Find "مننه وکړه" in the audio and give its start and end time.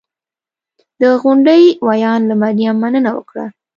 2.81-3.45